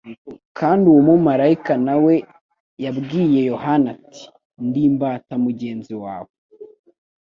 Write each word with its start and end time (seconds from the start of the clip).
Kandi 0.57 0.85
uwo 0.91 1.13
malayika 1.27 1.73
na 1.85 1.95
we 2.03 2.15
yabwiye 2.85 3.39
Yohana 3.51 3.87
ati: 3.95 4.23
"Ndi 4.65 4.81
imbata 4.89 5.33
mugenzi 5.45 5.93
wawe, 6.03 6.31